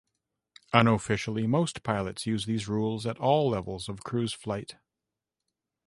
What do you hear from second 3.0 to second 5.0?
at all levels of cruise flight.